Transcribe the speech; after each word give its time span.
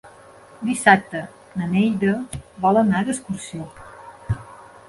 Dissabte 0.69 1.21
na 1.61 1.69
Neida 1.75 2.15
vol 2.65 2.81
anar 2.83 3.05
d'excursió. 3.11 3.71